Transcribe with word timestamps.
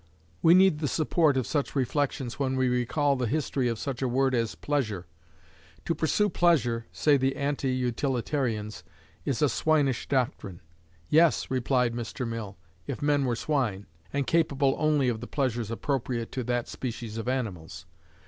We 0.41 0.55
need 0.55 0.79
the 0.79 0.87
support 0.87 1.37
of 1.37 1.45
such 1.45 1.75
reflections 1.75 2.39
when 2.39 2.55
we 2.55 2.69
recall 2.69 3.15
the 3.15 3.27
history 3.27 3.67
of 3.67 3.77
such 3.77 4.01
a 4.01 4.07
word 4.07 4.33
as 4.33 4.55
"pleasure." 4.55 5.05
To 5.85 5.93
pursue 5.93 6.27
pleasure, 6.27 6.87
say 6.91 7.17
the 7.17 7.35
anti 7.35 7.69
utilitarians, 7.71 8.83
is 9.25 9.43
a 9.43 9.47
swinish 9.47 10.07
doctrine. 10.07 10.59
"Yes," 11.07 11.51
replied 11.51 11.93
Mr. 11.93 12.27
Mill, 12.27 12.57
"if 12.87 12.99
men 13.03 13.25
were 13.25 13.35
swine, 13.35 13.85
and 14.11 14.25
capable 14.25 14.75
only 14.79 15.07
of 15.07 15.21
the 15.21 15.27
pleasures 15.27 15.69
appropriate 15.69 16.31
to 16.31 16.43
that 16.45 16.67
species 16.67 17.19
of 17.19 17.27
animals." 17.27 17.85